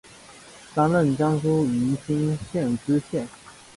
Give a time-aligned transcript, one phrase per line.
[0.73, 3.27] 担任江苏宜兴县知县。